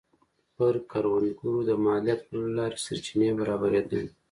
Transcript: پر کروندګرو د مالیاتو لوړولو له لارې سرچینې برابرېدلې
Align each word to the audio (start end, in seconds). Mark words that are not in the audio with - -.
پر 0.55 0.75
کروندګرو 0.91 1.55
د 1.69 1.71
مالیاتو 1.85 2.25
لوړولو 2.31 2.51
له 2.53 2.57
لارې 2.59 2.77
سرچینې 2.85 3.29
برابرېدلې 3.39 4.07